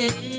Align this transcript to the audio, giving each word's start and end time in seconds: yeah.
yeah. 0.00 0.29